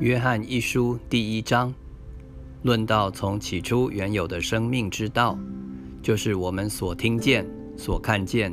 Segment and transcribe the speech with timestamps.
[0.00, 1.74] 约翰一书第一章，
[2.62, 5.38] 论到从起初原有的生命之道，
[6.00, 7.46] 就是我们所听见、
[7.76, 8.50] 所看见、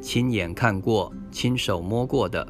[0.00, 2.46] 亲眼看过、亲手摸过的。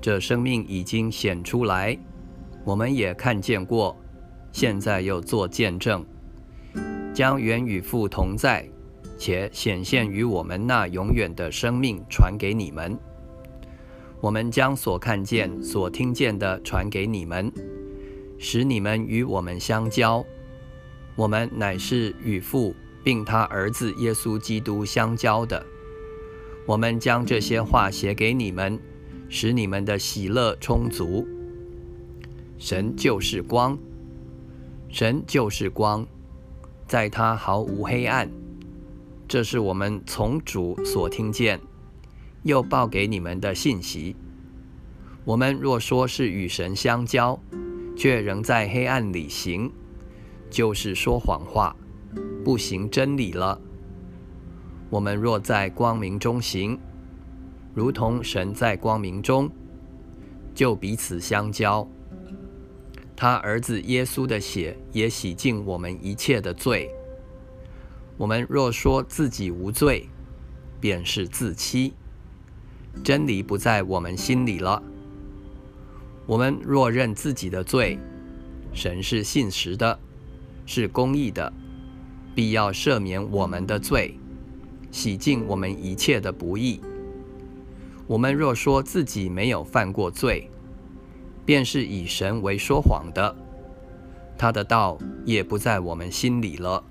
[0.00, 1.98] 这生命已经显出来，
[2.64, 3.96] 我们也看见过，
[4.52, 6.06] 现在又做见证，
[7.12, 8.64] 将原与父同在，
[9.18, 12.96] 且显现于我们那永远的生命传给你们。
[14.26, 17.48] 我们将所看见、所听见的传给你们，
[18.38, 20.26] 使你们与我们相交。
[21.14, 25.64] 我们乃是与父并他儿子耶稣基督相交的。
[26.66, 28.76] 我们将这些话写给你们，
[29.28, 31.24] 使你们的喜乐充足。
[32.58, 33.78] 神就是光，
[34.88, 36.04] 神就是光，
[36.88, 38.28] 在他毫无黑暗。
[39.28, 41.60] 这是我们从主所听见。
[42.46, 44.14] 又报给你们的信息。
[45.24, 47.36] 我们若说是与神相交，
[47.96, 49.72] 却仍在黑暗里行，
[50.48, 51.74] 就是说谎话，
[52.44, 53.60] 不行真理了。
[54.88, 56.78] 我们若在光明中行，
[57.74, 59.50] 如同神在光明中，
[60.54, 61.84] 就彼此相交。
[63.16, 66.88] 他儿子耶稣的血也洗净我们一切的罪。
[68.16, 70.08] 我们若说自己无罪，
[70.78, 71.92] 便是自欺。
[73.02, 74.82] 真理不在我们心里了。
[76.26, 77.98] 我们若认自己的罪，
[78.72, 79.98] 神是信实的，
[80.66, 81.52] 是公义的，
[82.34, 84.18] 必要赦免我们的罪，
[84.90, 86.80] 洗净我们一切的不义。
[88.08, 90.50] 我们若说自己没有犯过罪，
[91.44, 93.36] 便是以神为说谎的，
[94.36, 96.82] 他的道也不在我们心里了。